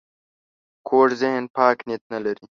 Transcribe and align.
کوږ 0.87 1.09
ذهن 1.21 1.43
پاک 1.55 1.77
نیت 1.87 2.03
نه 2.13 2.19
لري 2.23 2.39